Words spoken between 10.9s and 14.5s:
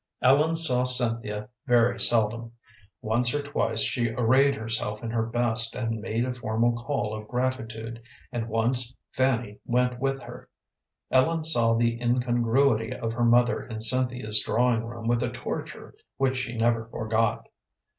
Ellen saw the incongruity of her mother in Cynthia's